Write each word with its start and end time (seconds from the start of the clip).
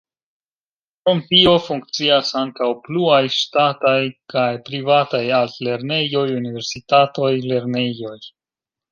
Krom 1.01 1.19
tio 1.31 1.51
funkcias 1.65 2.31
ankaŭ 2.39 2.69
pluaj 2.87 3.19
ŝtataj 3.35 3.99
kaj 4.33 4.45
privataj 4.69 5.21
altlernejoj, 5.41 6.23
universitatoj, 6.39 7.31
lernejoj. 7.53 8.15